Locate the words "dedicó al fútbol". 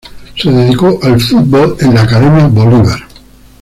0.49-1.77